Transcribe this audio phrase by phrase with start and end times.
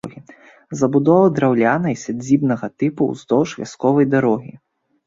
[0.79, 4.53] Забудова драўляная, сядзібнага тыпу, уздоўж вясковай дарогі.